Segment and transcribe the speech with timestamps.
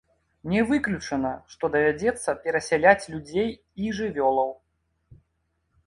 [0.53, 3.49] Не выключана, што давядзецца перасяляць людзей
[3.85, 4.51] і жывёлаў.